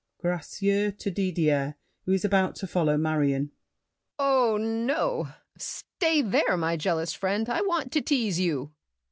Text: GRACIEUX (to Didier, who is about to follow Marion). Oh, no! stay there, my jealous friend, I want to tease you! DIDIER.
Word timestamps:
GRACIEUX 0.23 0.97
(to 0.97 1.11
Didier, 1.11 1.75
who 2.07 2.11
is 2.11 2.25
about 2.25 2.55
to 2.55 2.65
follow 2.65 2.97
Marion). 2.97 3.51
Oh, 4.17 4.57
no! 4.57 5.27
stay 5.59 6.23
there, 6.23 6.57
my 6.57 6.75
jealous 6.75 7.13
friend, 7.13 7.47
I 7.47 7.61
want 7.61 7.91
to 7.91 8.01
tease 8.01 8.39
you! 8.39 8.69
DIDIER. 8.73 8.75